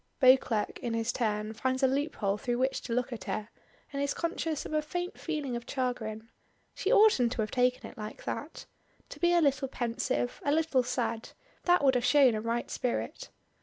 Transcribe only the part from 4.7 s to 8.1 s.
a faint feeling of chagrin. She oughtn't to have taken it